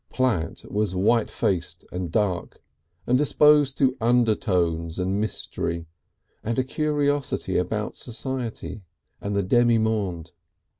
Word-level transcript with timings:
Platt 0.09 0.63
was 0.67 0.95
white 0.95 1.29
faced 1.29 1.85
and 1.91 2.11
dark, 2.11 2.63
and 3.05 3.19
disposed 3.19 3.77
to 3.77 3.95
undertones 4.01 4.97
and 4.97 5.21
mystery 5.21 5.85
and 6.43 6.57
a 6.57 6.63
curiosity 6.63 7.55
about 7.55 7.95
society 7.95 8.81
and 9.21 9.35
the 9.35 9.43
demi 9.43 9.77
monde. 9.77 10.31